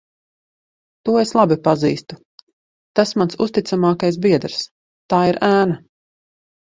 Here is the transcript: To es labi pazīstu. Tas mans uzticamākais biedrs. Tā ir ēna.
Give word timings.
To 1.09 1.13
es 1.23 1.33
labi 1.39 1.57
pazīstu. 1.67 2.17
Tas 3.01 3.13
mans 3.23 3.39
uzticamākais 3.47 4.21
biedrs. 4.25 4.57
Tā 5.15 5.21
ir 5.33 5.39
ēna. 5.51 5.79